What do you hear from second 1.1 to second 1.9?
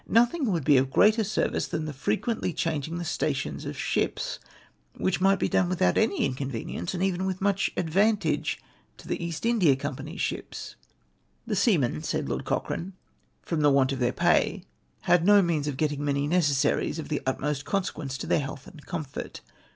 service than